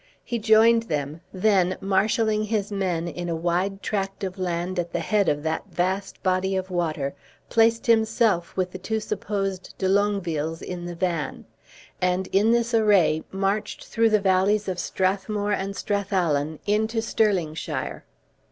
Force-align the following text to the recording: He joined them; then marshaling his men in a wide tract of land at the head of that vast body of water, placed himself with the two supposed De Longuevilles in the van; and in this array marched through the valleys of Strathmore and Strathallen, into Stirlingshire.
He 0.23 0.39
joined 0.39 0.81
them; 0.89 1.21
then 1.31 1.77
marshaling 1.79 2.45
his 2.45 2.71
men 2.71 3.07
in 3.07 3.29
a 3.29 3.35
wide 3.35 3.83
tract 3.83 4.23
of 4.23 4.39
land 4.39 4.79
at 4.79 4.93
the 4.93 4.99
head 4.99 5.29
of 5.29 5.43
that 5.43 5.67
vast 5.69 6.23
body 6.23 6.55
of 6.55 6.71
water, 6.71 7.13
placed 7.49 7.85
himself 7.85 8.57
with 8.57 8.71
the 8.71 8.79
two 8.79 8.99
supposed 8.99 9.75
De 9.77 9.87
Longuevilles 9.87 10.63
in 10.63 10.85
the 10.85 10.95
van; 10.95 11.45
and 12.01 12.25
in 12.31 12.49
this 12.49 12.73
array 12.73 13.23
marched 13.31 13.85
through 13.85 14.09
the 14.09 14.19
valleys 14.19 14.67
of 14.67 14.79
Strathmore 14.79 15.51
and 15.51 15.75
Strathallen, 15.75 16.57
into 16.65 16.97
Stirlingshire. 16.99 18.03